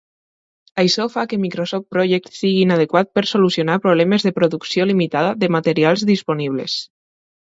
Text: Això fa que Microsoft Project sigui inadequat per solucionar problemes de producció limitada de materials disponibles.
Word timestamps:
Això 0.83 1.03
fa 1.15 1.23
que 1.33 1.37
Microsoft 1.41 1.85
Project 1.95 2.31
sigui 2.37 2.63
inadequat 2.69 3.11
per 3.19 3.23
solucionar 3.33 3.77
problemes 3.85 4.25
de 4.29 4.33
producció 4.39 4.89
limitada 4.93 5.35
de 5.43 5.51
materials 5.59 6.07
disponibles. 6.13 6.79